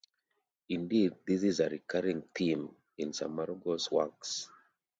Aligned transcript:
Indeed, 0.69 1.13
this 1.27 1.43
is 1.43 1.59
a 1.59 1.69
recurring 1.69 2.23
theme 2.33 2.75
in 2.97 3.11
Saramago's 3.11 3.91
works. 3.91 4.49